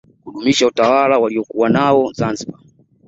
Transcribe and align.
kudumisha 0.23 0.67
utawala 0.67 1.19
waliokuwa 1.19 1.69
nao 1.69 2.11
zanziba 2.13 2.59